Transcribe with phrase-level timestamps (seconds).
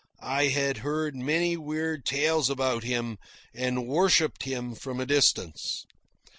[0.19, 3.19] I had heard many weird tales about him,
[3.53, 5.85] and worshipped him from a distance.